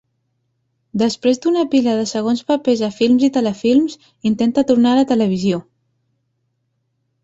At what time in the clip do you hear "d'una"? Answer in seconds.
1.43-1.65